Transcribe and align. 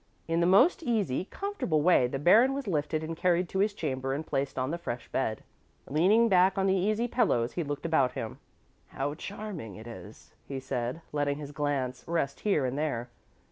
In 0.27 0.39
the 0.39 0.47
most 0.47 0.81
easy, 0.81 1.25
comfortable 1.25 1.83
way 1.83 2.07
the 2.07 2.17
Baron 2.17 2.53
was 2.55 2.65
lifted 2.65 3.03
and 3.03 3.15
carried 3.15 3.47
to 3.49 3.59
his 3.59 3.75
chamber 3.75 4.15
and 4.15 4.25
placed 4.25 4.57
on 4.57 4.71
the 4.71 4.79
fresh 4.79 5.07
bed. 5.11 5.43
Leaning 5.87 6.27
back 6.27 6.57
on 6.57 6.65
the 6.65 6.73
easy 6.73 7.07
pillows, 7.07 7.51
he 7.53 7.63
looked 7.63 7.85
about 7.85 8.13
him. 8.13 8.39
"How 8.87 9.13
charming 9.13 9.75
it 9.75 9.85
is," 9.85 10.33
he 10.47 10.59
said, 10.59 11.01
letting 11.11 11.37
his 11.37 11.51
glance 11.51 12.03
rest 12.07 12.39
here 12.39 12.65
and 12.65 12.79
there. 12.79 13.11